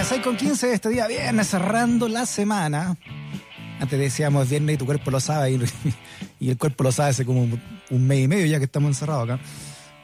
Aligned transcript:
Ya 0.00 0.06
6 0.06 0.22
con 0.22 0.34
15 0.34 0.72
este 0.72 0.88
día 0.88 1.06
viernes, 1.06 1.48
cerrando 1.48 2.08
la 2.08 2.24
semana. 2.24 2.96
Antes 3.78 3.98
decíamos 3.98 4.48
viernes 4.48 4.76
y 4.76 4.78
tu 4.78 4.86
cuerpo 4.86 5.10
lo 5.10 5.20
sabe, 5.20 5.50
y, 6.40 6.48
el 6.48 6.56
cuerpo 6.56 6.84
lo 6.84 6.90
sabe 6.90 7.10
hace 7.10 7.26
como 7.26 7.42
un 7.42 8.06
mes 8.06 8.20
y 8.20 8.26
medio 8.26 8.46
ya 8.46 8.56
que 8.56 8.64
estamos 8.64 8.88
encerrados 8.88 9.28
acá. 9.28 9.42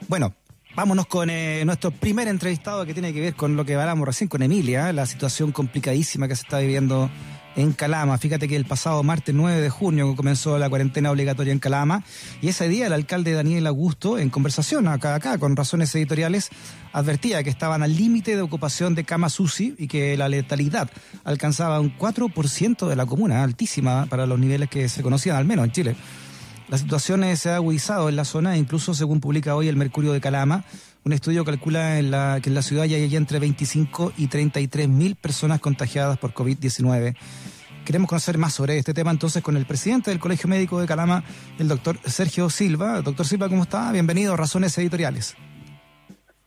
Bueno, 0.06 0.34
vámonos 0.74 1.06
con 1.06 1.30
eh, 1.30 1.62
nuestro 1.64 1.92
primer 1.92 2.28
entrevistado 2.28 2.84
que 2.84 2.92
tiene 2.92 3.14
que 3.14 3.22
ver 3.22 3.34
con 3.36 3.56
lo 3.56 3.64
que 3.64 3.74
hablamos 3.74 4.06
recién 4.06 4.28
con 4.28 4.42
Emilia, 4.42 4.92
la 4.92 5.06
situación 5.06 5.50
complicadísima 5.50 6.28
que 6.28 6.36
se 6.36 6.42
está 6.42 6.58
viviendo 6.58 7.08
en 7.56 7.72
Calama. 7.72 8.18
Fíjate 8.18 8.46
que 8.46 8.56
el 8.56 8.66
pasado 8.66 9.02
martes 9.02 9.34
9 9.34 9.60
de 9.60 9.70
junio 9.70 10.14
comenzó 10.14 10.58
la 10.58 10.68
cuarentena 10.68 11.10
obligatoria 11.10 11.52
en 11.52 11.58
Calama 11.58 12.04
y 12.40 12.48
ese 12.48 12.68
día 12.68 12.86
el 12.86 12.92
alcalde 12.92 13.32
Daniel 13.32 13.66
Augusto, 13.66 14.18
en 14.18 14.30
conversación 14.30 14.86
acá, 14.86 15.14
acá 15.14 15.38
con 15.38 15.56
razones 15.56 15.94
editoriales, 15.94 16.50
advertía 16.92 17.42
que 17.42 17.50
estaban 17.50 17.82
al 17.82 17.96
límite 17.96 18.36
de 18.36 18.42
ocupación 18.42 18.94
de 18.94 19.04
camas 19.04 19.40
UCI 19.40 19.74
y 19.78 19.88
que 19.88 20.16
la 20.16 20.28
letalidad 20.28 20.90
alcanzaba 21.24 21.80
un 21.80 21.96
4% 21.96 22.86
de 22.86 22.96
la 22.96 23.06
comuna, 23.06 23.42
altísima 23.42 24.06
para 24.06 24.26
los 24.26 24.38
niveles 24.38 24.68
que 24.68 24.88
se 24.88 25.02
conocían, 25.02 25.36
al 25.36 25.46
menos 25.46 25.64
en 25.64 25.72
Chile. 25.72 25.96
La 26.68 26.78
situación 26.78 27.24
se 27.36 27.50
ha 27.50 27.56
agudizado 27.56 28.08
en 28.08 28.16
la 28.16 28.24
zona, 28.24 28.56
incluso 28.56 28.92
según 28.92 29.20
publica 29.20 29.54
hoy 29.54 29.68
el 29.68 29.76
Mercurio 29.76 30.12
de 30.12 30.20
Calama, 30.20 30.64
un 31.06 31.12
estudio 31.12 31.44
calcula 31.44 32.00
en 32.00 32.10
la, 32.10 32.40
que 32.42 32.48
en 32.48 32.56
la 32.56 32.62
ciudad 32.62 32.84
ya 32.84 32.96
hay 32.96 33.14
entre 33.14 33.38
25 33.38 34.12
y 34.16 34.26
33 34.26 34.88
mil 34.88 35.14
personas 35.14 35.60
contagiadas 35.60 36.18
por 36.18 36.34
COVID-19. 36.34 37.16
Queremos 37.84 38.08
conocer 38.08 38.38
más 38.38 38.54
sobre 38.54 38.76
este 38.76 38.92
tema 38.92 39.12
entonces 39.12 39.40
con 39.40 39.56
el 39.56 39.66
presidente 39.66 40.10
del 40.10 40.18
Colegio 40.18 40.48
Médico 40.48 40.80
de 40.80 40.88
Calama, 40.88 41.22
el 41.60 41.68
doctor 41.68 41.96
Sergio 42.06 42.50
Silva. 42.50 43.02
Doctor 43.02 43.24
Silva, 43.24 43.48
¿cómo 43.48 43.62
está? 43.62 43.92
Bienvenido 43.92 44.34
a 44.34 44.36
Razones 44.36 44.76
Editoriales. 44.78 45.36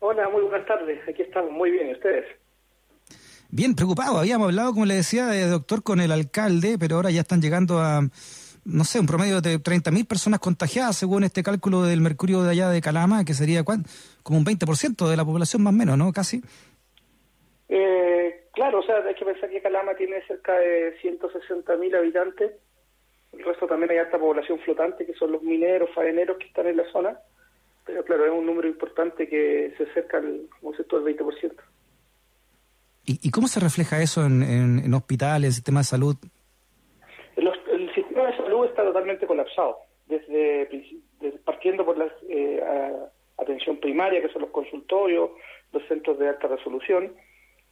Hola, 0.00 0.28
muy 0.28 0.42
buenas 0.42 0.66
tardes. 0.66 1.00
Aquí 1.08 1.22
estamos 1.22 1.50
muy 1.52 1.70
bien. 1.70 1.88
¿Y 1.88 1.92
ustedes? 1.92 2.26
Bien, 3.48 3.74
preocupado. 3.74 4.18
Habíamos 4.18 4.48
hablado, 4.48 4.74
como 4.74 4.84
le 4.84 4.96
decía, 4.96 5.28
de 5.28 5.46
doctor 5.46 5.82
con 5.82 6.02
el 6.02 6.12
alcalde, 6.12 6.76
pero 6.78 6.96
ahora 6.96 7.10
ya 7.10 7.22
están 7.22 7.40
llegando 7.40 7.80
a 7.80 8.02
no 8.64 8.84
sé, 8.84 9.00
un 9.00 9.06
promedio 9.06 9.40
de 9.40 9.58
30.000 9.58 10.06
personas 10.06 10.40
contagiadas 10.40 10.96
según 10.96 11.24
este 11.24 11.42
cálculo 11.42 11.82
del 11.82 12.00
mercurio 12.00 12.42
de 12.42 12.50
allá 12.50 12.68
de 12.68 12.80
Calama, 12.80 13.24
que 13.24 13.34
sería 13.34 13.64
como 13.64 14.38
un 14.38 14.44
20% 14.44 15.08
de 15.08 15.16
la 15.16 15.24
población 15.24 15.62
más 15.62 15.72
o 15.72 15.76
menos, 15.76 15.96
¿no? 15.96 16.12
Casi. 16.12 16.42
Eh, 17.68 18.48
claro, 18.52 18.80
o 18.80 18.82
sea, 18.82 18.96
hay 19.06 19.14
que 19.14 19.24
pensar 19.24 19.48
que 19.50 19.62
Calama 19.62 19.94
tiene 19.94 20.22
cerca 20.26 20.58
de 20.58 20.98
160.000 21.00 21.96
habitantes. 21.96 22.52
El 23.32 23.44
resto 23.44 23.66
también 23.66 23.92
hay 23.92 23.98
alta 23.98 24.18
población 24.18 24.58
flotante, 24.60 25.06
que 25.06 25.14
son 25.14 25.32
los 25.32 25.42
mineros, 25.42 25.90
faeneros 25.94 26.36
que 26.38 26.46
están 26.46 26.66
en 26.66 26.76
la 26.76 26.90
zona. 26.92 27.18
Pero 27.86 28.04
claro, 28.04 28.26
es 28.26 28.32
un 28.32 28.46
número 28.46 28.68
importante 28.68 29.28
que 29.28 29.72
se 29.76 29.84
acerca 29.84 30.18
al, 30.18 30.42
como 30.58 30.74
sector 30.74 31.02
del 31.02 31.16
20%. 31.16 31.52
¿Y, 33.06 33.28
¿Y 33.28 33.30
cómo 33.30 33.48
se 33.48 33.60
refleja 33.60 34.02
eso 34.02 34.24
en, 34.26 34.42
en, 34.42 34.78
en 34.84 34.94
hospitales, 34.94 35.54
sistemas 35.54 35.86
de 35.86 35.90
salud? 35.90 36.16
Está 38.64 38.84
totalmente 38.84 39.26
colapsado, 39.26 39.78
desde, 40.06 40.68
partiendo 41.44 41.84
por 41.84 41.98
la 41.98 42.12
eh, 42.28 42.62
atención 43.38 43.78
primaria, 43.78 44.20
que 44.20 44.28
son 44.28 44.42
los 44.42 44.50
consultorios, 44.50 45.30
los 45.72 45.86
centros 45.86 46.18
de 46.18 46.28
alta 46.28 46.48
resolución, 46.48 47.14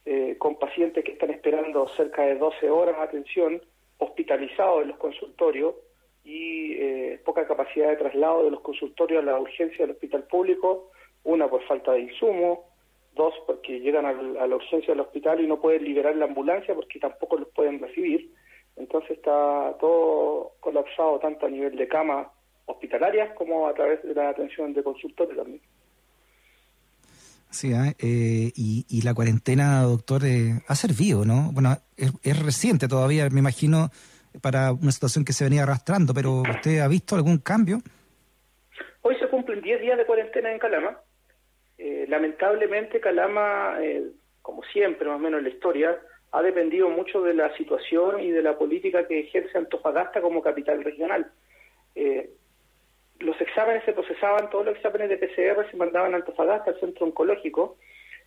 eh, 0.05 0.35
con 0.37 0.57
pacientes 0.57 1.03
que 1.03 1.11
están 1.11 1.29
esperando 1.29 1.87
cerca 1.89 2.23
de 2.23 2.35
12 2.35 2.69
horas 2.69 2.97
de 2.97 3.03
atención, 3.03 3.61
hospitalizados 3.97 4.83
en 4.83 4.89
los 4.89 4.97
consultorios 4.97 5.75
y 6.23 6.73
eh, 6.73 7.21
poca 7.25 7.47
capacidad 7.47 7.89
de 7.89 7.97
traslado 7.97 8.43
de 8.43 8.51
los 8.51 8.61
consultorios 8.61 9.21
a 9.21 9.25
la 9.25 9.39
urgencia 9.39 9.85
del 9.85 9.91
hospital 9.91 10.23
público, 10.23 10.91
una 11.23 11.49
por 11.49 11.63
falta 11.63 11.91
de 11.91 12.01
insumo, 12.01 12.65
dos 13.13 13.33
porque 13.45 13.79
llegan 13.79 14.05
a 14.05 14.13
la 14.47 14.55
urgencia 14.55 14.93
del 14.93 15.01
hospital 15.01 15.41
y 15.41 15.47
no 15.47 15.59
pueden 15.59 15.83
liberar 15.83 16.15
la 16.15 16.25
ambulancia 16.25 16.73
porque 16.73 16.99
tampoco 16.99 17.37
los 17.37 17.49
pueden 17.49 17.79
recibir, 17.79 18.31
entonces 18.79 19.11
está 19.11 19.75
todo 19.79 20.53
colapsado 20.59 21.19
tanto 21.19 21.45
a 21.45 21.49
nivel 21.49 21.75
de 21.75 21.87
camas 21.87 22.27
hospitalarias 22.65 23.33
como 23.35 23.67
a 23.67 23.73
través 23.73 24.01
de 24.03 24.15
la 24.15 24.29
atención 24.29 24.73
de 24.73 24.83
consultores 24.83 25.35
también. 25.35 25.61
Sí, 27.49 27.73
¿eh? 27.73 27.95
eh 27.99 28.51
y, 28.55 29.01
la 29.03 29.13
cuarentena, 29.13 29.81
doctor, 29.81 30.21
eh, 30.23 30.61
ha 30.67 30.75
servido, 30.75 31.25
¿no? 31.25 31.51
Bueno, 31.51 31.75
es, 31.97 32.43
reciente 32.43 32.87
todavía, 32.87 33.27
me 33.29 33.39
imagino, 33.39 33.89
para 34.41 34.71
una 34.71 34.91
situación 34.91 35.25
que 35.25 35.33
se 35.33 35.43
venía 35.43 35.63
arrastrando, 35.63 36.13
pero 36.13 36.41
¿usted 36.41 36.79
ha 36.79 36.87
visto 36.87 37.15
algún 37.15 37.39
cambio? 37.39 37.79
Hoy 39.01 39.15
se 39.19 39.27
cumplen 39.27 39.61
10 39.61 39.81
días 39.81 39.97
de 39.97 40.05
cuarentena 40.05 40.51
en 40.51 40.59
Calama. 40.59 40.99
Eh, 41.77 42.05
lamentablemente, 42.07 42.99
Calama, 42.99 43.77
como 44.43 44.61
siempre, 44.71 45.07
más 45.07 45.15
o 45.15 45.19
menos 45.19 45.39
en 45.39 45.45
la 45.45 45.49
historia, 45.49 45.97
ha 46.31 46.41
dependido 46.41 46.89
mucho 46.89 47.21
de 47.21 47.33
la 47.33 47.55
situación 47.57 48.21
y 48.21 48.31
de 48.31 48.41
la 48.41 48.57
política 48.57 49.07
que 49.07 49.21
ejerce 49.21 49.57
Antofagasta 49.57 50.21
como 50.21 50.41
capital 50.41 50.83
regional. 50.83 51.31
Eh, 51.95 52.29
los 53.19 53.39
exámenes 53.41 53.83
se 53.83 53.93
procesaban, 53.93 54.49
todos 54.49 54.65
los 54.65 54.75
exámenes 54.75 55.09
de 55.09 55.17
PCR 55.17 55.69
se 55.69 55.77
mandaban 55.77 56.13
a 56.13 56.17
Antofagasta, 56.17 56.71
al 56.71 56.79
centro 56.79 57.05
oncológico, 57.05 57.77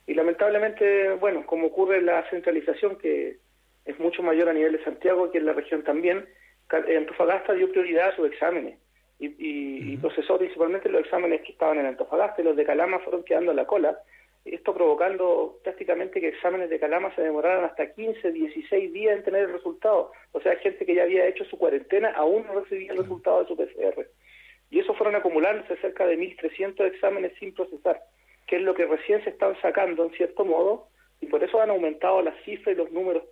y 0.06 0.14
lamentablemente, 0.14 1.12
bueno, 1.12 1.46
como 1.46 1.68
ocurre 1.68 2.02
la 2.02 2.28
centralización, 2.28 2.96
que 2.96 3.38
es 3.84 3.98
mucho 4.00 4.22
mayor 4.22 4.48
a 4.48 4.52
nivel 4.52 4.72
de 4.72 4.84
Santiago 4.84 5.30
que 5.30 5.38
en 5.38 5.46
la 5.46 5.52
región 5.52 5.84
también, 5.84 6.26
eh, 6.88 6.96
Antofagasta 6.96 7.52
dio 7.52 7.70
prioridad 7.70 8.08
a 8.08 8.16
sus 8.16 8.26
exámenes 8.26 8.78
y, 9.18 9.92
y 9.92 9.96
procesó 9.98 10.36
principalmente 10.36 10.88
los 10.88 11.02
exámenes 11.02 11.42
que 11.42 11.52
estaban 11.52 11.78
en 11.78 11.86
Antofagasta 11.86 12.40
y 12.40 12.44
los 12.44 12.56
de 12.56 12.64
Calama 12.64 12.98
fueron 13.00 13.22
quedando 13.22 13.52
a 13.52 13.54
la 13.54 13.66
cola 13.66 13.96
esto 14.44 14.74
provocando 14.74 15.58
prácticamente 15.62 16.20
que 16.20 16.28
exámenes 16.28 16.68
de 16.68 16.80
calama 16.80 17.14
se 17.14 17.22
demoraran 17.22 17.64
hasta 17.64 17.92
15, 17.92 18.32
16 18.32 18.92
días 18.92 19.16
en 19.16 19.24
tener 19.24 19.42
el 19.42 19.52
resultado. 19.52 20.10
O 20.32 20.40
sea, 20.40 20.56
gente 20.56 20.84
que 20.84 20.94
ya 20.94 21.04
había 21.04 21.26
hecho 21.26 21.44
su 21.44 21.56
cuarentena 21.56 22.10
aún 22.10 22.44
no 22.46 22.60
recibía 22.60 22.92
el 22.92 22.98
resultado 22.98 23.40
de 23.40 23.48
su 23.48 23.56
PCR. 23.56 24.06
Y 24.70 24.80
eso 24.80 24.94
fueron 24.94 25.14
acumulándose 25.14 25.76
cerca 25.76 26.06
de 26.06 26.18
1.300 26.18 26.86
exámenes 26.86 27.32
sin 27.38 27.54
procesar, 27.54 28.02
que 28.46 28.56
es 28.56 28.62
lo 28.62 28.74
que 28.74 28.86
recién 28.86 29.22
se 29.22 29.30
están 29.30 29.54
sacando 29.60 30.04
en 30.04 30.12
cierto 30.12 30.44
modo, 30.44 30.88
y 31.20 31.26
por 31.26 31.44
eso 31.44 31.60
han 31.60 31.70
aumentado 31.70 32.20
las 32.22 32.34
cifras 32.44 32.74
y 32.74 32.78
los 32.78 32.90
números 32.90 33.22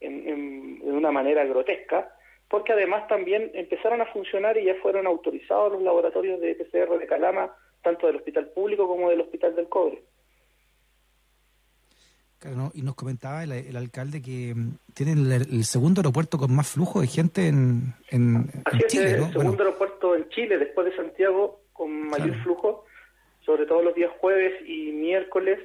en, 0.00 0.28
en, 0.28 0.78
de 0.80 0.90
una 0.90 1.12
manera 1.12 1.44
grotesca, 1.44 2.12
porque 2.48 2.72
además 2.72 3.06
también 3.06 3.52
empezaron 3.54 4.00
a 4.00 4.06
funcionar 4.06 4.56
y 4.56 4.64
ya 4.64 4.74
fueron 4.76 5.06
autorizados 5.06 5.72
los 5.72 5.82
laboratorios 5.82 6.40
de 6.40 6.56
PCR 6.56 6.98
de 6.98 7.06
Calama, 7.06 7.54
tanto 7.82 8.08
del 8.08 8.16
Hospital 8.16 8.48
Público 8.48 8.88
como 8.88 9.10
del 9.10 9.20
Hospital 9.20 9.54
del 9.54 9.68
Cobre. 9.68 10.02
Claro, 12.40 12.70
y 12.72 12.80
nos 12.80 12.94
comentaba 12.94 13.44
el, 13.44 13.76
alcalde 13.76 14.22
que 14.22 14.54
mm, 14.54 14.94
tienen 14.94 15.30
el, 15.30 15.64
segundo 15.64 16.00
aeropuerto 16.00 16.38
con 16.38 16.56
más 16.56 16.72
flujo 16.72 17.02
de 17.02 17.06
gente 17.06 17.48
en, 17.48 17.92
en, 18.08 18.50
Chile. 18.88 19.10
el 19.10 19.32
segundo 19.32 19.62
aeropuerto 19.62 20.16
en 20.16 20.26
Chile, 20.30 20.56
después 20.56 20.86
de 20.86 20.96
Santiago, 20.96 21.60
con 21.74 22.08
mayor 22.08 22.34
flujo, 22.42 22.86
sobre 23.44 23.66
todo 23.66 23.82
los 23.82 23.94
días 23.94 24.10
jueves 24.20 24.54
y 24.66 24.90
miércoles. 24.92 25.60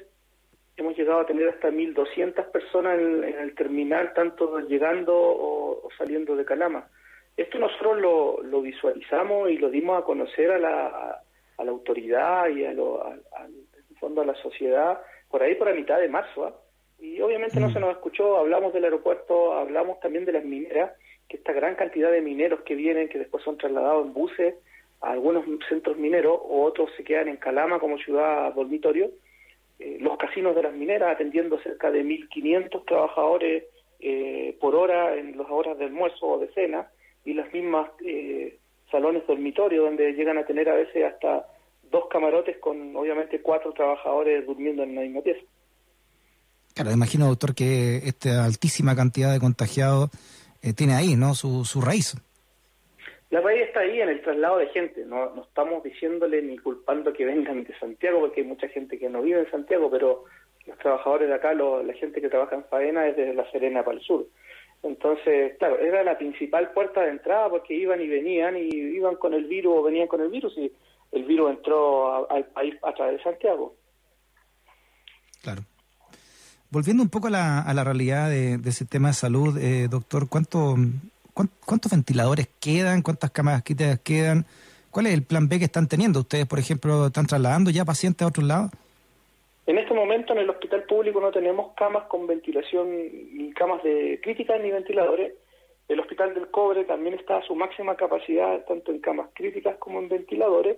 Hemos 0.75 0.97
llegado 0.97 1.21
a 1.21 1.25
tener 1.25 1.47
hasta 1.47 1.69
1.200 1.69 2.51
personas 2.51 2.99
en, 2.99 3.23
el 3.23 3.55
terminal, 3.55 4.11
tanto 4.13 4.59
llegando 4.59 5.13
o, 5.15 5.87
saliendo 5.97 6.35
de 6.35 6.43
Calama. 6.43 6.89
Esto 7.37 7.57
nosotros 7.57 8.01
lo, 8.01 8.43
lo, 8.43 8.61
visualizamos 8.61 9.49
y 9.49 9.57
lo 9.57 9.69
dimos 9.69 9.97
a 9.97 10.05
conocer 10.05 10.51
a 10.51 10.59
la, 10.59 11.21
a, 11.57 11.63
la 11.63 11.71
autoridad 11.71 12.49
y 12.49 12.65
a 12.65 12.73
lo, 12.73 13.01
fondo 13.97 14.23
a 14.23 14.25
la 14.25 14.35
sociedad 14.35 14.99
por 15.29 15.41
ahí 15.41 15.55
por 15.55 15.67
la 15.67 15.73
mitad 15.73 15.99
de 15.99 16.09
marzo. 16.09 16.45
¿ah? 16.45 16.64
Y 17.05 17.21
obviamente 17.21 17.59
no 17.59 17.69
mm. 17.69 17.73
se 17.73 17.79
nos 17.79 17.91
escuchó, 17.91 18.37
hablamos 18.37 18.73
del 18.73 18.85
aeropuerto, 18.85 19.53
hablamos 19.53 19.99
también 19.99 20.25
de 20.25 20.31
las 20.31 20.43
mineras, 20.43 20.91
que 21.29 21.37
esta 21.37 21.53
gran 21.53 21.75
cantidad 21.75 22.11
de 22.11 22.21
mineros 22.21 22.61
que 22.61 22.75
vienen, 22.75 23.09
que 23.09 23.19
después 23.19 23.43
son 23.43 23.57
trasladados 23.57 24.07
en 24.07 24.13
buses 24.13 24.55
a 25.01 25.11
algunos 25.11 25.45
centros 25.69 25.97
mineros, 25.97 26.39
o 26.41 26.63
otros 26.63 26.89
se 26.97 27.03
quedan 27.03 27.27
en 27.27 27.37
Calama 27.37 27.79
como 27.79 27.97
ciudad 27.99 28.53
dormitorio, 28.53 29.11
eh, 29.79 29.97
los 29.99 30.17
casinos 30.17 30.55
de 30.55 30.63
las 30.63 30.73
mineras 30.73 31.13
atendiendo 31.13 31.59
cerca 31.59 31.91
de 31.91 32.03
1.500 32.03 32.85
trabajadores 32.85 33.65
eh, 33.99 34.57
por 34.59 34.75
hora 34.75 35.15
en 35.15 35.37
las 35.37 35.49
horas 35.49 35.77
de 35.77 35.85
almuerzo 35.85 36.25
o 36.25 36.39
de 36.39 36.47
cena, 36.53 36.87
y 37.23 37.33
las 37.33 37.51
mismas 37.53 37.89
eh, 38.03 38.57
salones 38.89 39.27
dormitorio 39.27 39.83
donde 39.83 40.13
llegan 40.13 40.37
a 40.37 40.45
tener 40.45 40.69
a 40.69 40.75
veces 40.75 41.03
hasta 41.03 41.45
dos 41.91 42.07
camarotes 42.07 42.57
con 42.57 42.95
obviamente 42.95 43.41
cuatro 43.41 43.73
trabajadores 43.73 44.45
durmiendo 44.45 44.83
en 44.83 44.95
la 44.95 45.01
misma 45.01 45.21
pieza. 45.21 45.45
Claro, 46.75 46.91
imagino, 46.91 47.27
doctor, 47.27 47.55
que 47.55 47.97
esta 48.03 48.43
altísima 48.43 48.97
cantidad 48.97 49.31
de 49.31 49.39
contagiados 49.39 50.09
eh, 50.61 50.73
tiene 50.73 50.93
ahí, 50.93 51.15
¿no? 51.15 51.33
Su, 51.33 51.63
su 51.63 51.79
raíz. 51.79 52.15
La 53.29 53.39
raíz 53.39 53.61
está 53.63 53.79
ahí 53.79 54.01
en 54.01 54.09
el 54.09 54.21
traslado 54.21 54.57
de 54.57 54.67
gente. 54.67 55.05
No, 55.05 55.41
estamos 55.41 55.83
diciéndole 55.83 56.41
ni 56.41 56.57
culpando 56.57 57.13
que 57.13 57.23
vengan 57.23 57.63
de 57.63 57.73
Santiago, 57.79 58.19
porque 58.19 58.41
hay 58.41 58.47
mucha 58.47 58.67
gente 58.67 58.99
que 58.99 59.09
no 59.09 59.21
vive 59.21 59.39
en 59.39 59.51
Santiago, 59.51 59.89
pero 59.89 60.25
los 60.65 60.77
trabajadores 60.79 61.29
de 61.29 61.35
acá, 61.35 61.53
la 61.53 61.93
gente 61.93 62.19
que 62.19 62.27
trabaja 62.27 62.55
en 62.55 62.65
faena 62.65 63.07
es 63.07 63.15
desde 63.15 63.33
La 63.33 63.49
Serena 63.51 63.83
para 63.85 63.97
el 63.97 64.03
sur. 64.03 64.27
Entonces, 64.83 65.57
claro, 65.57 65.79
era 65.79 66.03
la 66.03 66.17
principal 66.17 66.71
puerta 66.71 67.03
de 67.03 67.11
entrada 67.11 67.49
porque 67.49 67.73
iban 67.73 68.01
y 68.01 68.07
venían 68.07 68.57
y 68.57 68.67
iban 68.67 69.15
con 69.15 69.33
el 69.33 69.45
virus 69.45 69.77
o 69.77 69.83
venían 69.83 70.07
con 70.07 70.19
el 70.19 70.29
virus 70.29 70.57
y 70.57 70.71
el 71.13 71.23
virus 71.23 71.51
entró 71.51 72.29
al 72.29 72.45
país 72.47 72.75
a 72.83 72.93
través 72.93 73.17
de 73.17 73.23
Santiago. 73.23 73.75
Volviendo 76.75 77.03
un 77.03 77.09
poco 77.09 77.27
a 77.27 77.29
la, 77.29 77.61
a 77.61 77.73
la 77.73 77.85
realidad 77.85 78.29
de, 78.29 78.57
del 78.57 78.73
sistema 78.73 79.07
de 79.07 79.13
salud, 79.13 79.57
eh, 79.57 79.87
doctor, 79.89 80.27
¿cuánto, 80.27 80.75
¿cuántos 81.65 81.89
ventiladores 81.89 82.49
quedan? 82.59 83.01
¿Cuántas 83.01 83.31
cámaras 83.31 83.63
quitadas 83.63 84.01
quedan? 84.01 84.43
¿Cuál 84.91 85.05
es 85.05 85.13
el 85.13 85.23
plan 85.23 85.47
B 85.47 85.57
que 85.57 85.63
están 85.71 85.87
teniendo? 85.87 86.19
¿Ustedes, 86.19 86.45
por 86.45 86.59
ejemplo, 86.59 87.05
están 87.05 87.27
trasladando 87.27 87.71
ya 87.71 87.85
pacientes 87.85 88.25
a 88.25 88.27
otros 88.27 88.45
lados? 88.45 88.71
En 89.65 89.77
este 89.77 89.93
momento 89.93 90.33
en 90.33 90.39
el 90.39 90.49
hospital 90.49 90.83
público 90.83 91.21
no 91.21 91.31
tenemos 91.31 91.71
camas 91.77 92.07
con 92.09 92.27
ventilación, 92.27 92.91
ni 92.91 93.53
camas 93.53 93.81
de 93.81 94.19
críticas 94.21 94.59
ni 94.59 94.69
ventiladores. 94.69 95.31
El 95.87 96.01
hospital 96.01 96.33
del 96.33 96.51
Cobre 96.51 96.83
también 96.83 97.15
está 97.15 97.37
a 97.37 97.43
su 97.43 97.55
máxima 97.55 97.95
capacidad, 97.95 98.65
tanto 98.65 98.91
en 98.91 98.99
camas 98.99 99.29
críticas 99.33 99.77
como 99.77 99.99
en 99.99 100.09
ventiladores. 100.09 100.77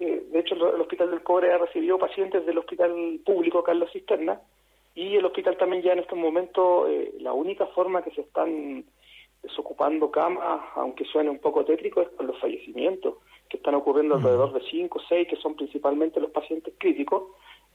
Eh, 0.00 0.24
de 0.32 0.40
hecho, 0.40 0.56
el 0.56 0.80
hospital 0.80 1.12
del 1.12 1.22
Cobre 1.22 1.52
ha 1.52 1.58
recibido 1.58 2.00
pacientes 2.00 2.44
del 2.44 2.58
hospital 2.58 3.20
público 3.24 3.62
Carlos 3.62 3.92
Cisterna 3.92 4.40
y 4.94 5.16
el 5.16 5.24
hospital 5.24 5.56
también 5.56 5.82
ya 5.82 5.92
en 5.92 6.00
este 6.00 6.14
momento, 6.14 6.88
eh, 6.88 7.14
la 7.20 7.32
única 7.32 7.66
forma 7.68 8.02
que 8.02 8.10
se 8.10 8.22
están 8.22 8.84
desocupando 9.42 10.10
camas, 10.10 10.60
aunque 10.74 11.04
suene 11.04 11.30
un 11.30 11.38
poco 11.38 11.64
tétrico, 11.64 12.02
es 12.02 12.08
con 12.10 12.26
los 12.26 12.38
fallecimientos, 12.38 13.14
que 13.48 13.56
están 13.56 13.74
ocurriendo 13.74 14.16
alrededor 14.16 14.52
de 14.52 14.60
5 14.68 14.98
o 14.98 15.02
6, 15.08 15.28
que 15.28 15.36
son 15.36 15.54
principalmente 15.54 16.20
los 16.20 16.30
pacientes 16.30 16.74
críticos 16.78 17.24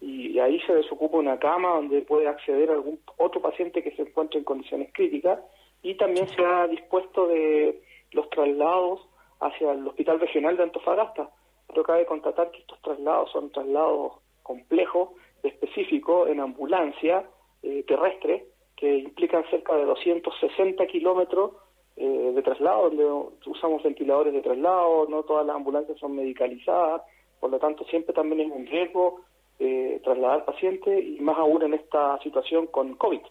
y 0.02 0.38
ahí 0.40 0.60
se 0.62 0.76
desocupa 0.76 1.18
una 1.18 1.40
cama 1.40 1.70
donde 1.70 2.02
puede 2.02 2.28
acceder 2.28 2.70
algún 2.70 3.00
otro 3.18 3.42
paciente 3.42 3.82
que 3.82 3.96
se 3.96 4.02
encuentre 4.02 4.40
en 4.40 4.46
condiciones 4.46 4.92
críticas 4.94 5.40
y 5.82 5.96
también 5.96 6.28
se 6.30 6.44
ha 6.44 6.68
dispuesto 6.68 7.28
de 7.28 7.82
los 8.12 8.30
traslados 8.30 9.02
hacia 9.40 9.72
el 9.72 9.88
Hospital 9.88 10.20
Regional 10.20 10.58
de 10.58 10.64
Antofagasta. 10.64 11.30
Pero 11.68 11.84
cabe 11.84 12.06
constatar 12.06 12.52
que 12.52 12.60
estos 12.60 12.82
traslados 12.82 13.32
son 13.32 13.52
traslados 13.52 14.14
complejos, 14.44 15.10
específicos, 15.46 16.30
en 16.30 16.40
ambulancia 16.40 17.28
eh, 17.64 17.84
terrestre, 17.88 18.46
que 18.76 18.98
implican 18.98 19.44
cerca 19.50 19.76
de 19.76 19.86
260 19.86 20.86
kilómetros 20.88 21.52
eh, 21.98 22.32
de 22.36 22.42
traslado, 22.42 22.90
donde 22.90 23.06
usamos 23.46 23.82
ventiladores 23.84 24.34
de 24.34 24.42
traslado, 24.42 25.08
no 25.10 25.24
todas 25.24 25.46
las 25.46 25.56
ambulancias 25.56 25.98
son 25.98 26.16
medicalizadas, 26.16 27.02
por 27.40 27.50
lo 27.50 27.60
tanto 27.60 27.86
siempre 27.86 28.14
también 28.14 28.42
es 28.42 28.52
un 28.52 28.66
riesgo 28.66 29.22
eh, 29.60 30.02
trasladar 30.04 30.44
pacientes 30.44 31.06
y 31.06 31.22
más 31.22 31.38
aún 31.38 31.64
en 31.64 31.74
esta 31.74 32.20
situación 32.22 32.68
con 32.68 32.96
COVID. 32.96 33.22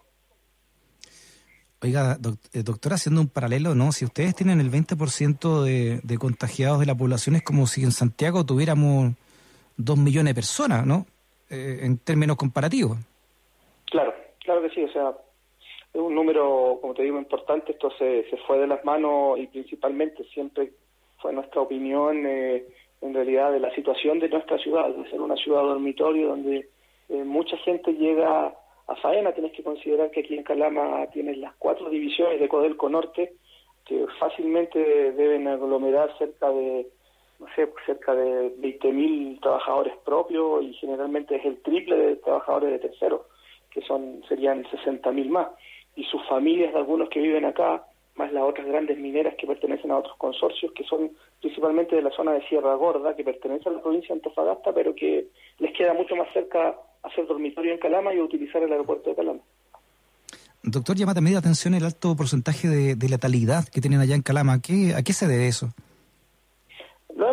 Oiga, 1.83 2.17
eh, 2.55 2.63
doctora, 2.63 2.95
haciendo 2.95 3.21
un 3.21 3.29
paralelo, 3.29 3.75
¿no? 3.75 3.93
Si 3.93 4.07
ustedes 4.07 4.35
tienen 4.35 4.59
el 4.59 4.71
20% 4.71 5.63
de, 5.63 6.01
de 6.03 6.19
contagiados 6.19 6.81
de 6.81 6.87
la 6.87 6.95
población, 6.95 7.37
es 7.37 7.43
como 7.43 7.67
si 7.67 7.83
en 7.83 7.93
Santiago 7.93 8.47
tuviéramos 8.47 9.13
dos 9.77 9.99
millones 9.99 10.31
de 10.31 10.35
personas, 10.35 10.87
¿no? 10.87 11.05
Eh, 11.55 11.87
en 11.87 11.99
términos 11.99 12.37
comparativos. 12.37 12.99
Claro, 13.87 14.13
claro 14.41 14.63
que 14.63 14.71
sí, 14.71 14.83
o 14.83 14.93
sea, 14.93 15.15
es 15.93 16.01
un 16.01 16.15
número, 16.15 16.79
como 16.81 16.95
te 16.95 17.03
digo, 17.03 17.19
importante, 17.19 17.73
esto 17.73 17.91
se, 17.97 18.29
se 18.29 18.37
fue 18.39 18.59
de 18.59 18.67
las 18.67 18.85
manos 18.85 19.39
y 19.39 19.47
principalmente 19.47 20.25
siempre 20.25 20.73
fue 21.21 21.33
nuestra 21.33 21.61
opinión 21.61 22.27
eh, 22.27 22.65
en 23.01 23.15
realidad 23.15 23.53
de 23.53 23.61
la 23.61 23.73
situación 23.75 24.19
de 24.19 24.29
nuestra 24.29 24.59
ciudad, 24.59 24.89
de 24.89 25.09
ser 25.09 25.21
una 25.21 25.37
ciudad 25.37 25.63
dormitorio 25.63 26.29
donde 26.29 26.69
eh, 27.09 27.25
mucha 27.25 27.57
gente 27.59 27.93
llega 27.93 28.53
a 28.87 28.97
faena, 28.97 29.33
tienes 29.33 29.53
que 29.53 29.63
considerar 29.63 30.11
que 30.11 30.21
aquí 30.21 30.35
en 30.35 30.43
Calama 30.43 31.07
tienes 31.13 31.39
las 31.39 31.55
cuatro 31.55 31.89
divisiones 31.89 32.41
de 32.41 32.49
Codelco 32.49 32.89
Norte, 32.89 33.35
que 33.85 34.07
fácilmente 34.19 34.79
deben 35.13 35.47
aglomerar 35.47 36.17
cerca 36.19 36.51
de, 36.51 36.89
no 37.45 37.55
sé, 37.55 37.71
cerca 37.87 38.15
de 38.15 38.57
20.000 38.57 39.41
trabajadores 39.41 39.95
propios 40.05 40.63
y 40.63 40.73
generalmente 40.75 41.37
es 41.37 41.45
el 41.45 41.61
triple 41.63 41.97
de 41.97 42.17
trabajadores 42.17 42.71
de 42.71 42.89
terceros, 42.89 43.23
que 43.71 43.83
son 43.83 44.23
serían 44.29 44.65
60.000 44.65 45.29
más. 45.29 45.49
Y 45.97 46.05
sus 46.05 46.27
familias 46.29 46.73
de 46.73 46.79
algunos 46.79 47.09
que 47.09 47.21
viven 47.21 47.45
acá 47.45 47.85
más 48.17 48.33
las 48.33 48.45
otras 48.45 48.67
grandes 48.67 48.97
mineras 48.97 49.35
que 49.39 49.47
pertenecen 49.47 49.91
a 49.91 49.99
otros 49.99 50.17
consorcios 50.17 50.73
que 50.73 50.85
son 50.85 51.11
principalmente 51.41 51.97
de 51.97 52.03
la 52.03 52.11
zona 52.11 52.33
de 52.33 52.47
Sierra 52.49 52.75
Gorda, 52.75 53.15
que 53.17 53.25
pertenece 53.25 53.69
a 53.69 53.73
la 53.73 53.83
provincia 53.83 54.09
de 54.09 54.21
Antofagasta, 54.21 54.73
pero 54.73 54.95
que 54.95 55.27
les 55.59 55.77
queda 55.77 55.95
mucho 55.95 56.15
más 56.17 56.29
cerca 56.33 56.77
hacer 57.03 57.27
dormitorio 57.27 57.73
en 57.73 57.79
Calama 57.79 58.15
y 58.15 58.21
utilizar 58.21 58.63
el 58.63 58.73
aeropuerto 58.73 59.11
de 59.11 59.17
Calama. 59.17 59.41
Doctor, 60.63 60.97
llama 60.97 61.13
también 61.13 61.35
la 61.35 61.41
atención 61.41 61.75
el 61.75 61.85
alto 61.85 62.17
porcentaje 62.17 62.69
de, 62.69 63.09
letalidad 63.09 63.69
que 63.69 63.83
tienen 63.83 64.01
allá 64.01 64.15
en 64.15 64.23
Calama. 64.23 64.55
¿A 64.55 64.61
qué, 64.63 64.95
¿A 64.97 65.03
qué 65.03 65.13
se 65.13 65.27
debe 65.27 65.47
eso? 65.47 65.75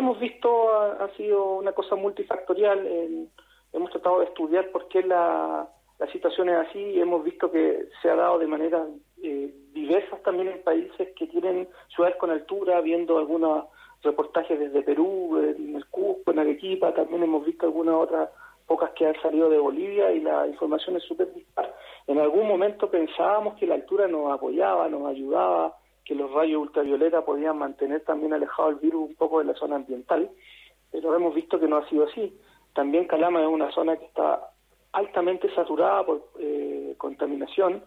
Hemos 0.02 0.18
visto, 0.18 0.68
ha, 0.72 1.08
sido 1.16 1.54
una 1.58 1.70
cosa 1.70 1.94
multifactorial. 1.94 3.28
hemos 3.72 3.90
tratado 3.92 4.18
de 4.18 4.24
estudiar 4.24 4.68
por 4.72 4.88
qué 4.88 5.00
la, 5.04 5.68
la 6.00 6.06
situación 6.08 6.48
es 6.48 6.56
así 6.56 6.80
y 6.80 7.00
hemos 7.00 7.22
visto 7.22 7.52
que 7.52 7.86
se 8.02 8.10
ha 8.10 8.16
dado 8.16 8.40
de 8.40 8.48
manera 8.48 8.84
eh, 9.22 9.54
diversas 9.72 10.20
también 10.24 10.48
en 10.48 10.64
países 10.64 11.10
que 11.14 11.28
tienen 11.28 11.68
ciudades 11.94 12.16
con 12.16 12.32
altura, 12.32 12.80
viendo 12.80 13.16
algunos 13.16 13.66
reportajes 14.02 14.58
desde 14.58 14.82
Perú, 14.82 15.38
en 15.38 15.76
el 15.76 15.86
Cusco, 15.86 16.32
en 16.32 16.40
Arequipa, 16.40 16.92
también 16.92 17.22
hemos 17.22 17.46
visto 17.46 17.66
algunas 17.66 17.94
otras 17.94 18.30
pocas 18.66 18.90
que 18.96 19.06
han 19.06 19.22
salido 19.22 19.48
de 19.48 19.58
Bolivia 19.58 20.10
y 20.10 20.20
la 20.20 20.48
información 20.48 20.96
es 20.96 21.04
súper 21.04 21.32
dispar. 21.32 21.72
En 22.08 22.18
algún 22.18 22.48
momento 22.48 22.90
pensábamos 22.90 23.54
que 23.54 23.68
la 23.68 23.76
altura 23.76 24.08
nos 24.08 24.32
apoyaba, 24.32 24.88
nos 24.88 25.06
ayudaba, 25.06 25.76
que 26.04 26.14
los 26.14 26.30
rayos 26.32 26.62
ultravioleta 26.62 27.24
podían 27.24 27.58
mantener 27.58 28.00
también 28.04 28.32
alejado 28.32 28.70
el 28.70 28.76
virus 28.76 29.08
un 29.10 29.14
poco 29.14 29.38
de 29.38 29.46
la 29.46 29.54
zona 29.54 29.76
ambiental, 29.76 30.30
pero 30.90 31.14
hemos 31.14 31.34
visto 31.34 31.58
que 31.58 31.68
no 31.68 31.76
ha 31.76 31.88
sido 31.88 32.04
así. 32.04 32.36
También 32.74 33.06
Calama 33.06 33.40
es 33.42 33.48
una 33.48 33.70
zona 33.72 33.96
que 33.96 34.06
está 34.06 34.50
altamente 34.92 35.52
saturada 35.54 36.04
por 36.04 36.30
eh, 36.38 36.94
contaminación, 36.98 37.82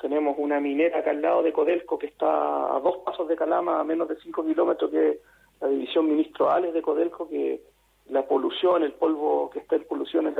tenemos 0.00 0.36
una 0.38 0.60
minera 0.60 1.00
acá 1.00 1.10
al 1.10 1.20
lado 1.20 1.42
de 1.42 1.52
Codelco 1.52 1.98
que 1.98 2.06
está 2.06 2.74
a 2.74 2.80
dos 2.80 2.98
pasos 3.04 3.28
de 3.28 3.36
Calama, 3.36 3.78
a 3.78 3.84
menos 3.84 4.08
de 4.08 4.16
cinco 4.16 4.42
kilómetros, 4.42 4.90
que 4.90 5.20
la 5.60 5.68
división 5.68 6.08
Ministro 6.08 6.50
Ales 6.50 6.72
de 6.72 6.80
Codelco, 6.80 7.28
que 7.28 7.60
la 8.08 8.26
polución, 8.26 8.82
el 8.82 8.92
polvo 8.92 9.50
que 9.50 9.58
está 9.58 9.76
en 9.76 9.84
polución 9.84 10.34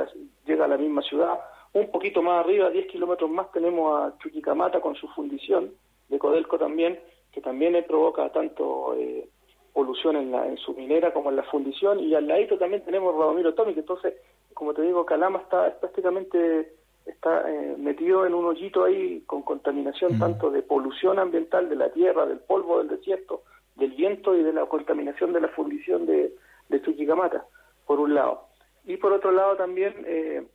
llega 0.45 0.65
a 0.65 0.67
la 0.67 0.77
misma 0.77 1.03
ciudad. 1.03 1.39
Un 1.73 1.91
poquito 1.91 2.23
más 2.23 2.43
arriba, 2.43 2.71
diez 2.71 2.87
kilómetros 2.87 3.29
más, 3.29 3.51
tenemos 3.51 4.01
a 4.01 4.17
Chuquicamata 4.17 4.81
con 4.81 4.95
su 4.95 5.07
fundición 5.09 5.71
de 6.09 6.17
Codelco 6.17 6.57
también, 6.57 6.99
que 7.31 7.41
también 7.41 7.83
provoca 7.87 8.29
tanto 8.29 8.95
eh, 8.95 9.27
polución 9.73 10.17
en, 10.17 10.31
la, 10.31 10.47
en 10.47 10.57
su 10.57 10.73
minera 10.73 11.13
como 11.13 11.29
en 11.29 11.37
la 11.37 11.43
fundición. 11.43 11.99
Y 11.99 12.13
al 12.13 12.27
ladito 12.27 12.57
también 12.57 12.83
tenemos 12.83 13.15
Radomiro 13.15 13.49
Atómico. 13.49 13.79
Entonces, 13.79 14.15
como 14.53 14.73
te 14.73 14.81
digo, 14.81 15.05
Calama 15.05 15.39
está 15.39 15.79
prácticamente 15.79 16.73
está 17.05 17.49
eh, 17.49 17.75
metido 17.77 18.25
en 18.25 18.33
un 18.33 18.45
hoyito 18.45 18.83
ahí 18.83 19.21
con 19.25 19.41
contaminación 19.41 20.19
tanto 20.19 20.51
de 20.51 20.61
polución 20.61 21.17
ambiental 21.19 21.67
de 21.67 21.75
la 21.75 21.91
tierra, 21.91 22.25
del 22.25 22.39
polvo 22.39 22.77
del 22.77 22.89
desierto, 22.89 23.41
del 23.75 23.91
viento 23.91 24.35
y 24.35 24.43
de 24.43 24.53
la 24.53 24.65
contaminación 24.65 25.33
de 25.33 25.41
la 25.41 25.47
fundición 25.49 26.05
de, 26.05 26.33
de 26.69 26.81
Chuquicamata, 26.81 27.45
por 27.87 27.99
un 27.99 28.13
lado. 28.13 28.45
Y 28.85 28.97
por 28.97 29.13
otro 29.13 29.31
lado 29.31 29.55
también 29.55 29.95
eh, 30.05 30.45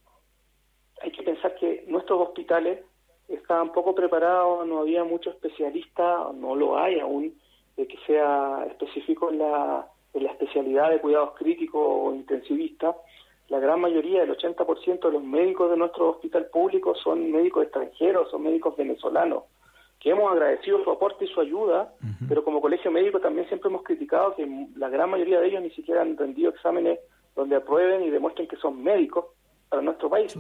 hay 1.03 1.11
que 1.11 1.23
pensar 1.23 1.55
que 1.57 1.85
nuestros 1.89 2.29
hospitales 2.29 2.81
estaban 3.29 3.73
poco 3.73 3.95
preparados, 3.95 4.67
no 4.67 4.81
había 4.81 5.05
muchos 5.05 5.35
especialistas, 5.35 6.35
no 6.35 6.55
lo 6.55 6.79
hay 6.79 7.01
aún, 7.01 7.35
de 7.77 7.87
que 7.87 7.99
sea 8.07 8.65
específico 8.69 9.31
en 9.31 9.39
la, 9.39 9.87
en 10.15 10.25
la 10.25 10.31
especialidad 10.33 10.91
de 10.91 11.01
cuidados 11.01 11.35
críticos 11.37 11.83
o 11.85 12.15
intensivistas. 12.15 12.97
La 13.49 13.61
gran 13.61 13.81
mayoría, 13.81 14.23
el 14.23 14.37
80% 14.37 15.01
de 15.01 15.13
los 15.13 15.23
médicos 15.23 15.71
de 15.71 15.77
nuestro 15.77 16.11
hospital 16.11 16.47
público 16.47 16.95
son 16.97 17.31
médicos 17.31 17.65
extranjeros, 17.65 18.31
son 18.31 18.43
médicos 18.43 18.77
venezolanos, 18.77 19.45
que 20.01 20.11
hemos 20.11 20.33
agradecido 20.33 20.83
su 20.83 20.91
aporte 20.91 21.25
y 21.25 21.29
su 21.29 21.41
ayuda, 21.41 21.93
pero 22.29 22.45
como 22.45 22.61
colegio 22.61 22.91
médico 22.91 23.21
también 23.21 23.47
siempre 23.49 23.71
hemos 23.71 23.83
criticado 23.83 24.35
que 24.35 24.47
la 24.77 24.89
gran 24.89 25.11
mayoría 25.11 25.41
de 25.41 25.49
ellos 25.49 25.63
ni 25.63 25.71
siquiera 25.71 26.03
han 26.03 26.17
rendido 26.17 26.51
exámenes 26.51 26.99
donde 27.35 27.57
aprueben 27.57 28.03
y 28.03 28.11
demuestren 28.11 28.49
que 28.49 28.57
son 28.57 28.83
médicos 28.83 29.27
para 29.69 29.83
nuestro 29.83 30.09
país, 30.09 30.35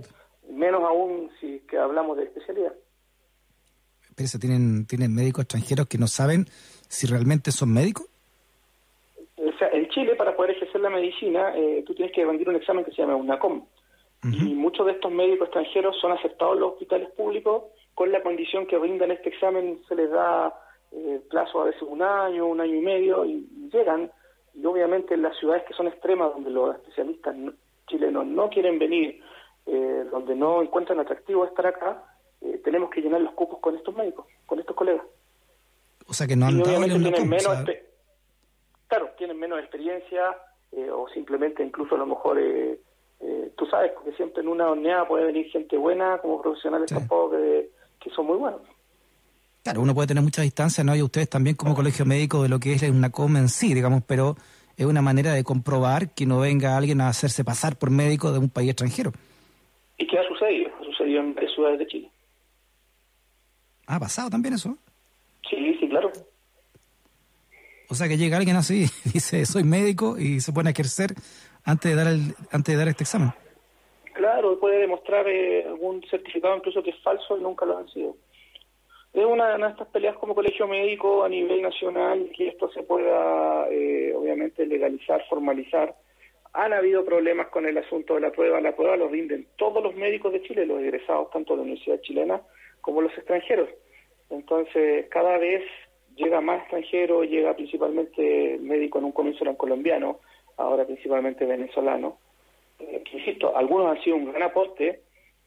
menos 0.50 0.82
aún 0.82 1.30
si 1.40 1.60
que 1.68 1.78
hablamos 1.78 2.16
de 2.16 2.24
especialidad. 2.24 2.72
Pero 4.14 4.28
¿tienen, 4.40 4.86
¿tienen 4.86 5.14
médicos 5.14 5.42
extranjeros 5.42 5.86
que 5.86 5.98
no 5.98 6.06
saben 6.06 6.46
si 6.88 7.06
realmente 7.06 7.52
son 7.52 7.72
médicos? 7.72 8.06
en 9.72 9.88
Chile, 9.88 10.14
para 10.16 10.34
poder 10.36 10.52
ejercer 10.52 10.80
la 10.80 10.90
medicina, 10.90 11.52
eh, 11.54 11.82
tú 11.86 11.94
tienes 11.94 12.14
que 12.14 12.24
rendir 12.24 12.48
un 12.48 12.56
examen 12.56 12.84
que 12.84 12.90
se 12.92 13.02
llama 13.02 13.16
UNACOM. 13.16 13.64
Y 14.24 14.54
muchos 14.54 14.86
de 14.86 14.92
estos 14.92 15.12
médicos 15.12 15.46
extranjeros 15.46 15.96
son 16.00 16.10
aceptados 16.10 16.54
en 16.54 16.60
los 16.60 16.72
hospitales 16.72 17.10
públicos 17.10 17.62
con 17.94 18.10
la 18.10 18.22
condición 18.22 18.66
que 18.66 18.76
rindan 18.76 19.12
este 19.12 19.28
examen, 19.28 19.80
se 19.88 19.94
les 19.94 20.10
da 20.10 20.52
eh, 20.90 21.20
plazo 21.30 21.62
a 21.62 21.64
veces 21.66 21.82
un 21.82 22.02
año, 22.02 22.46
un 22.46 22.60
año 22.60 22.74
y 22.74 22.80
medio, 22.80 23.24
y, 23.24 23.46
llegan. 23.72 24.10
Y 24.52 24.66
obviamente 24.66 25.14
en 25.14 25.22
las 25.22 25.36
ciudades 25.38 25.62
que 25.66 25.74
son 25.74 25.86
extremas, 25.86 26.32
donde 26.32 26.50
los 26.50 26.74
especialistas 26.74 27.36
chilenos 27.86 28.26
no 28.26 28.50
quieren 28.50 28.78
venir, 28.78 29.22
eh, 29.66 30.04
donde 30.10 30.34
no 30.34 30.62
encuentran 30.62 31.00
atractivo 31.00 31.44
estar 31.44 31.66
acá, 31.66 32.02
tenemos 32.62 32.90
que 32.90 33.00
llenar 33.00 33.20
los 33.20 33.34
cupos 33.34 33.58
con 33.60 33.76
estos 33.76 33.94
médicos, 33.94 34.26
con 34.44 34.58
estos 34.58 34.76
colegas. 34.76 35.04
O 36.06 36.14
sea 36.14 36.26
que 36.26 36.36
no 36.36 36.46
han 36.46 36.62
dado 36.62 36.80
menos 36.80 37.64
claro, 38.88 39.10
tienen 39.18 39.38
menos 39.38 39.58
experiencia 39.58 40.36
eh, 40.72 40.90
o 40.90 41.08
simplemente 41.08 41.62
incluso 41.64 41.94
a 41.94 41.98
lo 41.98 42.06
mejor 42.06 42.38
eh, 42.38 42.78
Eh, 43.20 43.50
tú 43.56 43.64
sabes, 43.66 43.92
porque 43.94 44.12
siempre 44.12 44.42
en 44.42 44.48
una 44.48 44.68
horneada 44.68 45.08
puede 45.08 45.24
venir 45.24 45.46
gente 45.46 45.76
buena, 45.76 46.18
como 46.18 46.40
profesionales 46.42 46.90
tampoco 46.90 47.30
que, 47.30 47.70
que 47.98 48.10
son 48.10 48.26
muy 48.26 48.36
buenos. 48.36 48.60
Claro, 49.62 49.80
uno 49.80 49.94
puede 49.94 50.08
tener 50.08 50.22
mucha 50.22 50.42
distancia, 50.42 50.84
¿no? 50.84 50.94
Y 50.94 51.02
ustedes 51.02 51.28
también 51.28 51.56
como 51.56 51.74
colegio 51.74 52.04
médico 52.04 52.42
de 52.42 52.48
lo 52.48 52.60
que 52.60 52.74
es 52.74 52.82
una 52.82 53.10
COM 53.10 53.36
en 53.36 53.48
sí, 53.48 53.74
digamos, 53.74 54.02
pero 54.06 54.36
es 54.76 54.86
una 54.86 55.02
manera 55.02 55.32
de 55.32 55.42
comprobar 55.42 56.10
que 56.10 56.26
no 56.26 56.40
venga 56.40 56.76
alguien 56.76 57.00
a 57.00 57.08
hacerse 57.08 57.42
pasar 57.42 57.76
por 57.76 57.90
médico 57.90 58.32
de 58.32 58.38
un 58.38 58.50
país 58.50 58.70
extranjero. 58.70 59.12
¿Y 59.98 60.06
qué 60.06 60.18
ha 60.18 60.28
sucedido? 60.28 60.70
Ha 60.80 60.84
sucedido 60.84 61.20
en 61.20 61.34
varias 61.34 61.54
ciudades 61.54 61.78
de 61.78 61.86
Chile. 61.86 62.10
¿Ha 63.86 63.98
pasado 63.98 64.30
también 64.30 64.54
eso? 64.54 64.76
Sí, 65.48 65.76
sí, 65.78 65.88
claro. 65.88 66.10
O 67.88 67.94
sea 67.94 68.08
que 68.08 68.16
llega 68.16 68.36
alguien 68.36 68.56
así, 68.56 68.86
dice 69.12 69.46
soy 69.46 69.64
médico 69.64 70.18
y 70.18 70.40
se 70.40 70.52
pone 70.52 70.70
a 70.70 70.72
ejercer 70.72 71.10
antes 71.64 71.90
de 71.90 71.96
dar 71.96 72.12
el, 72.12 72.34
antes 72.50 72.74
de 72.74 72.78
dar 72.78 72.88
este 72.88 73.04
examen. 73.04 73.30
Claro, 74.12 74.58
puede 74.58 74.78
demostrar 74.78 75.28
eh, 75.28 75.64
algún 75.66 76.02
certificado 76.10 76.56
incluso 76.56 76.82
que 76.82 76.90
es 76.90 77.02
falso 77.02 77.36
y 77.38 77.42
nunca 77.42 77.64
lo 77.64 77.78
han 77.78 77.88
sido 77.88 78.16
es 79.16 79.24
una 79.24 79.56
de 79.56 79.66
estas 79.66 79.88
peleas 79.88 80.16
como 80.18 80.34
colegio 80.34 80.68
médico 80.68 81.24
a 81.24 81.28
nivel 81.28 81.62
nacional 81.62 82.30
que 82.36 82.48
esto 82.48 82.70
se 82.70 82.82
pueda 82.82 83.66
eh, 83.70 84.12
obviamente 84.14 84.66
legalizar, 84.66 85.24
formalizar. 85.26 85.94
Han 86.56 86.72
habido 86.72 87.04
problemas 87.04 87.48
con 87.48 87.66
el 87.66 87.76
asunto 87.76 88.14
de 88.14 88.20
la 88.20 88.32
prueba. 88.32 88.62
La 88.62 88.74
prueba 88.74 88.96
lo 88.96 89.08
rinden 89.08 89.46
todos 89.56 89.82
los 89.82 89.94
médicos 89.94 90.32
de 90.32 90.40
Chile, 90.42 90.64
los 90.64 90.80
egresados 90.80 91.30
tanto 91.30 91.52
de 91.52 91.58
la 91.58 91.62
Universidad 91.64 92.00
Chilena 92.00 92.40
como 92.80 93.02
los 93.02 93.12
extranjeros. 93.12 93.68
Entonces, 94.30 95.06
cada 95.10 95.36
vez 95.36 95.62
llega 96.16 96.40
más 96.40 96.62
extranjero, 96.62 97.24
llega 97.24 97.54
principalmente 97.54 98.58
médico 98.58 98.98
en 98.98 99.04
un 99.04 99.12
comienzo 99.12 99.44
eran 99.44 99.56
colombiano, 99.56 100.20
ahora 100.56 100.86
principalmente 100.86 101.44
venezolano. 101.44 102.16
Eh, 102.78 103.02
insisto, 103.12 103.54
algunos 103.54 103.94
han 103.94 104.02
sido 104.02 104.16
un 104.16 104.32
gran 104.32 104.42
aporte, 104.42 105.00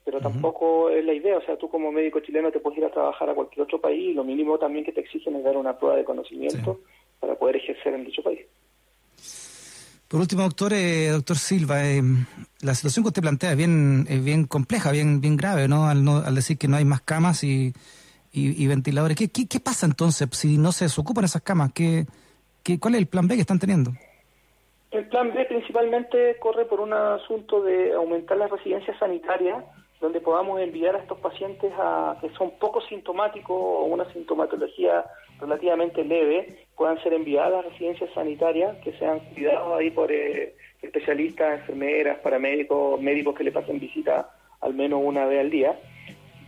pero 0.05 0.21
tampoco 0.21 0.91
es 0.91 1.03
la 1.03 1.13
idea. 1.13 1.37
O 1.37 1.41
sea, 1.41 1.57
tú 1.57 1.69
como 1.69 1.91
médico 1.91 2.19
chileno 2.19 2.51
te 2.51 2.59
puedes 2.59 2.77
ir 2.77 2.85
a 2.85 2.91
trabajar 2.91 3.31
a 3.31 3.33
cualquier 3.33 3.63
otro 3.63 3.81
país 3.81 4.11
y 4.11 4.13
lo 4.13 4.23
mínimo 4.23 4.59
también 4.59 4.85
que 4.85 4.91
te 4.91 5.01
exigen 5.01 5.35
es 5.35 5.43
dar 5.43 5.57
una 5.57 5.77
prueba 5.77 5.97
de 5.97 6.05
conocimiento 6.05 6.81
para 7.19 7.33
poder 7.33 7.55
ejercer 7.55 7.95
en 7.95 8.05
dicho 8.05 8.21
país. 8.21 8.45
Por 10.09 10.19
último, 10.19 10.41
doctor, 10.41 10.73
eh, 10.73 11.09
doctor 11.09 11.37
Silva, 11.37 11.85
eh, 11.85 12.01
la 12.61 12.73
situación 12.73 13.03
que 13.03 13.09
usted 13.09 13.21
plantea 13.21 13.51
es 13.51 13.57
bien, 13.57 14.07
es 14.09 14.23
bien 14.25 14.47
compleja, 14.47 14.91
bien, 14.91 15.21
bien 15.21 15.37
grave, 15.37 15.67
¿no? 15.67 15.87
Al, 15.87 16.03
no, 16.03 16.17
al 16.17 16.33
decir 16.33 16.57
que 16.57 16.67
no 16.67 16.77
hay 16.77 16.85
más 16.85 17.01
camas 17.01 17.43
y, 17.43 17.73
y, 18.31 18.65
ventiladores. 18.65 19.15
¿Qué, 19.15 19.29
¿Qué, 19.29 19.59
pasa 19.59 19.85
entonces 19.85 20.27
si 20.31 20.57
no 20.57 20.71
se 20.71 20.85
desocupan 20.85 21.25
esas 21.25 21.43
camas? 21.43 21.73
¿Qué, 21.73 22.05
qué, 22.63 22.79
¿Cuál 22.79 22.95
es 22.95 23.01
el 23.01 23.07
plan 23.07 23.27
B 23.27 23.35
que 23.35 23.41
están 23.41 23.59
teniendo? 23.59 23.91
El 24.89 25.07
plan 25.09 25.31
B 25.31 25.45
principalmente 25.45 26.37
corre 26.39 26.65
por 26.65 26.79
un 26.79 26.91
asunto 26.91 27.61
de 27.61 27.93
aumentar 27.93 28.37
las 28.37 28.49
residencias 28.49 28.97
sanitarias 28.97 29.63
donde 30.01 30.21
podamos 30.21 30.59
enviar 30.61 30.95
a 30.95 30.99
estos 30.99 31.19
pacientes 31.19 31.71
a, 31.77 32.17
que 32.21 32.29
son 32.31 32.51
poco 32.57 32.81
sintomáticos 32.81 33.55
o 33.55 33.83
una 33.83 34.11
sintomatología 34.13 35.05
relativamente 35.39 36.03
leve, 36.03 36.67
puedan 36.79 36.97
ser 37.03 37.13
enviadas 37.13 37.65
a 37.65 37.69
residencias 37.69 38.09
sanitarias 38.13 38.77
que 38.77 38.93
sean 38.93 39.19
cuidados 39.33 39.77
ahí 39.77 39.91
por 39.91 40.09
eh, 40.13 40.55
especialistas, 40.81 41.59
enfermeras, 41.59 42.19
paramédicos, 42.19 43.01
médicos 43.01 43.35
que 43.35 43.43
le 43.43 43.51
pasen 43.51 43.81
visita 43.81 44.31
al 44.61 44.73
menos 44.73 45.01
una 45.03 45.25
vez 45.25 45.41
al 45.41 45.49
día. 45.49 45.77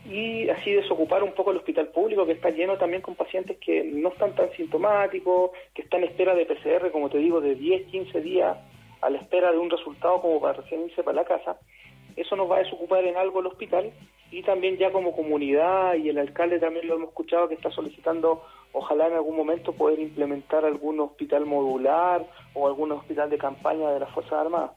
Y 0.09 0.47
así 0.47 0.71
desocupar 0.71 1.21
un 1.21 1.33
poco 1.33 1.51
el 1.51 1.57
hospital 1.57 1.89
público 1.89 2.25
que 2.25 2.31
está 2.31 2.49
lleno 2.49 2.77
también 2.77 3.01
con 3.01 3.15
pacientes 3.15 3.57
que 3.57 3.83
no 3.83 4.07
están 4.07 4.33
tan 4.33 4.49
sintomáticos, 4.53 5.51
que 5.73 5.81
están 5.81 6.01
en 6.01 6.09
espera 6.09 6.33
de 6.33 6.45
PCR, 6.45 6.91
como 6.91 7.09
te 7.09 7.17
digo, 7.17 7.41
de 7.41 7.55
10, 7.55 7.87
15 7.87 8.21
días 8.21 8.57
a 9.01 9.09
la 9.09 9.19
espera 9.19 9.51
de 9.51 9.57
un 9.57 9.69
resultado 9.69 10.21
como 10.21 10.39
para 10.39 10.61
recién 10.61 10.85
irse 10.85 11.03
para 11.03 11.17
la 11.17 11.25
casa 11.25 11.57
eso 12.15 12.35
nos 12.35 12.49
va 12.49 12.57
a 12.57 12.63
desocupar 12.63 13.03
en 13.05 13.17
algo 13.17 13.39
el 13.39 13.47
hospital 13.47 13.91
y 14.31 14.43
también 14.43 14.77
ya 14.77 14.91
como 14.91 15.15
comunidad 15.15 15.95
y 15.95 16.09
el 16.09 16.17
alcalde 16.17 16.59
también 16.59 16.87
lo 16.87 16.95
hemos 16.95 17.09
escuchado 17.09 17.47
que 17.47 17.55
está 17.55 17.69
solicitando 17.71 18.43
ojalá 18.73 19.07
en 19.07 19.13
algún 19.13 19.35
momento 19.35 19.73
poder 19.73 19.99
implementar 19.99 20.65
algún 20.65 20.99
hospital 20.99 21.45
modular 21.45 22.27
o 22.53 22.67
algún 22.67 22.91
hospital 22.91 23.29
de 23.29 23.37
campaña 23.37 23.89
de 23.89 23.99
las 23.99 24.11
Fuerzas 24.11 24.33
Armadas 24.33 24.71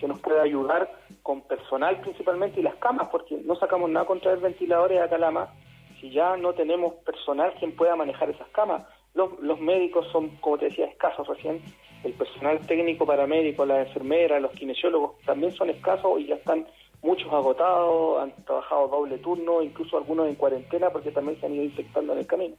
que 0.00 0.08
nos 0.08 0.20
pueda 0.20 0.42
ayudar 0.42 0.90
con 1.22 1.42
personal 1.42 2.00
principalmente 2.00 2.60
y 2.60 2.62
las 2.62 2.74
camas 2.76 3.08
porque 3.10 3.36
no 3.44 3.54
sacamos 3.56 3.90
nada 3.90 4.06
contra 4.06 4.32
el 4.32 4.40
ventiladores 4.40 5.00
a 5.00 5.08
Calama 5.08 5.52
si 6.00 6.10
ya 6.10 6.36
no 6.36 6.54
tenemos 6.54 6.94
personal 7.04 7.54
quien 7.58 7.76
pueda 7.76 7.94
manejar 7.94 8.30
esas 8.30 8.48
camas 8.48 8.82
los, 9.14 9.38
los 9.40 9.60
médicos 9.60 10.06
son 10.10 10.30
como 10.40 10.58
te 10.58 10.66
decía 10.66 10.86
escasos 10.86 11.26
recién 11.28 11.62
el 12.04 12.12
personal 12.14 12.58
técnico 12.66 13.06
paramédico, 13.06 13.64
las 13.64 13.86
enfermeras, 13.86 14.42
los 14.42 14.52
kinesiólogos 14.52 15.20
también 15.24 15.52
son 15.52 15.70
escasos 15.70 16.20
y 16.20 16.26
ya 16.26 16.34
están 16.34 16.66
muchos 17.02 17.32
agotados, 17.32 18.22
han 18.22 18.32
trabajado 18.44 18.88
doble 18.88 19.18
turno, 19.18 19.62
incluso 19.62 19.96
algunos 19.96 20.28
en 20.28 20.34
cuarentena 20.34 20.90
porque 20.90 21.10
también 21.10 21.38
se 21.40 21.46
han 21.46 21.54
ido 21.54 21.64
infectando 21.64 22.12
en 22.12 22.20
el 22.20 22.26
camino. 22.26 22.56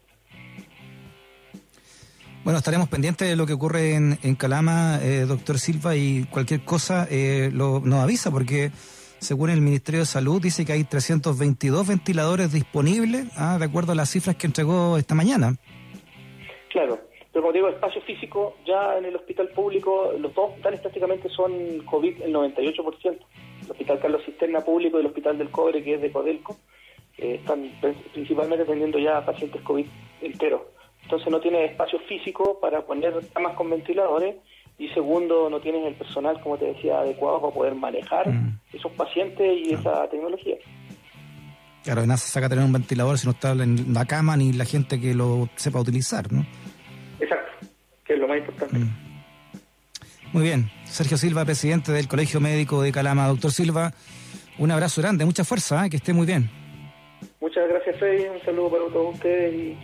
Bueno, 2.43 2.59
estaremos 2.59 2.89
pendientes 2.89 3.29
de 3.29 3.37
lo 3.37 3.45
que 3.45 3.53
ocurre 3.53 3.95
en, 3.95 4.35
Calama, 4.35 4.99
eh, 5.01 5.21
doctor 5.25 5.57
Silva, 5.57 5.95
y 5.95 6.25
cualquier 6.25 6.65
cosa 6.65 7.07
eh, 7.09 7.49
lo, 7.53 7.79
nos 7.79 8.03
avisa 8.03 8.31
porque 8.31 8.71
según 9.19 9.49
el 9.49 9.61
Ministerio 9.61 10.01
de 10.01 10.05
Salud 10.05 10.41
dice 10.41 10.65
que 10.65 10.73
hay 10.73 10.83
322 10.83 11.87
ventiladores 11.87 12.51
disponibles, 12.51 13.27
ah, 13.37 13.57
de 13.57 13.63
acuerdo 13.63 13.93
a 13.93 13.95
las 13.95 14.09
cifras 14.09 14.35
que 14.35 14.47
entregó 14.47 14.97
esta 14.97 15.15
mañana. 15.15 15.55
Claro, 16.69 16.99
pero 17.31 17.43
como 17.43 17.53
digo, 17.53 17.69
espacio 17.69 18.01
físico, 18.01 18.57
ya 18.65 18.97
en 18.97 19.05
el 19.05 19.15
hospital 19.15 19.47
público, 19.55 20.11
los 20.19 20.35
dos 20.35 20.49
hospitales 20.49 20.81
prácticamente 20.81 21.29
son 21.29 21.79
COVID 21.85 22.23
el 22.23 22.33
98%. 22.33 23.17
El 23.63 23.71
Hospital 23.71 23.99
Carlos 24.01 24.21
Cisterna 24.25 24.59
Público 24.59 24.97
y 24.97 24.99
el 24.99 25.07
Hospital 25.07 25.37
del 25.37 25.49
Cobre, 25.49 25.81
que 25.81 25.95
es 25.95 26.01
de 26.01 26.11
Codelco, 26.11 26.57
eh, 27.17 27.35
están 27.35 27.71
principalmente 28.13 28.63
atendiendo 28.63 28.99
ya 28.99 29.25
pacientes 29.25 29.61
COVID 29.61 29.85
enteros. 30.21 30.61
Entonces 31.03 31.29
no 31.29 31.39
tienes 31.39 31.71
espacio 31.71 31.99
físico 32.07 32.59
para 32.59 32.85
poner 32.85 33.13
camas 33.33 33.55
con 33.55 33.69
ventiladores 33.69 34.35
y 34.77 34.89
segundo, 34.89 35.49
no 35.49 35.59
tienes 35.59 35.85
el 35.85 35.95
personal, 35.95 36.41
como 36.41 36.57
te 36.57 36.65
decía, 36.65 36.99
adecuado 36.99 37.41
para 37.41 37.53
poder 37.53 37.75
manejar 37.75 38.27
mm. 38.27 38.59
esos 38.73 38.91
pacientes 38.93 39.57
y 39.57 39.73
esa 39.73 40.09
tecnología. 40.09 40.55
Claro, 41.83 42.01
de 42.01 42.07
nada 42.07 42.17
se 42.17 42.29
saca 42.29 42.49
tener 42.49 42.63
un 42.63 42.71
ventilador 42.71 43.17
si 43.17 43.27
no 43.27 43.33
está 43.33 43.51
en 43.51 43.93
la 43.93 44.05
cama 44.05 44.37
ni 44.37 44.53
la 44.53 44.65
gente 44.65 44.99
que 44.99 45.13
lo 45.13 45.49
sepa 45.55 45.79
utilizar, 45.79 46.31
¿no? 46.31 46.45
que 48.05 48.13
es 48.13 48.19
lo 48.19 48.27
más 48.27 48.37
importante. 48.37 48.77
Mm. 48.77 48.89
Muy 50.33 50.43
bien. 50.43 50.69
Sergio 50.85 51.17
Silva, 51.17 51.45
presidente 51.45 51.91
del 51.91 52.07
Colegio 52.07 52.39
Médico 52.39 52.81
de 52.81 52.91
Calama. 52.91 53.27
Doctor 53.27 53.51
Silva, 53.51 53.93
un 54.57 54.71
abrazo 54.71 55.01
grande, 55.01 55.25
mucha 55.25 55.43
fuerza, 55.43 55.85
¿eh? 55.85 55.89
que 55.89 55.97
esté 55.97 56.13
muy 56.13 56.25
bien. 56.25 56.49
Muchas 57.39 57.67
gracias, 57.67 57.97
Fede. 57.99 58.29
Un 58.29 58.41
saludo 58.43 58.71
para 58.71 58.83
todos 58.85 59.15
ustedes 59.15 59.53
y, 59.53 59.77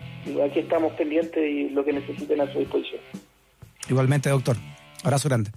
aquí 0.46 0.60
estamos 0.60 0.94
pendientes 0.94 1.44
y 1.44 1.70
lo 1.70 1.84
que 1.84 1.94
necesiten 1.94 2.42
a 2.42 2.52
su 2.52 2.60
disposición. 2.60 3.02
Igualmente, 3.90 4.30
doctor. 4.30 4.58
Abrazo 5.04 5.30
grande. 5.30 5.52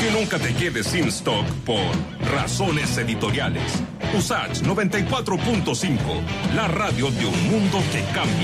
Que 0.00 0.10
nunca 0.10 0.38
te 0.38 0.54
quedes 0.54 0.86
sin 0.86 1.08
stock 1.08 1.46
por 1.64 1.80
razones 2.32 2.96
editoriales. 2.98 3.82
USACH 4.16 4.62
94.5, 4.62 5.98
la 6.54 6.68
radio 6.68 7.10
de 7.10 7.26
un 7.26 7.50
mundo 7.50 7.78
que 7.92 8.02
cambia. 8.14 8.36